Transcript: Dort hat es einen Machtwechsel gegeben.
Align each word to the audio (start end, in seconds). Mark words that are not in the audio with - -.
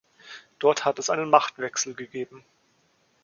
Dort 0.57 0.83
hat 0.83 0.97
es 0.97 1.11
einen 1.11 1.29
Machtwechsel 1.29 1.93
gegeben. 1.93 2.43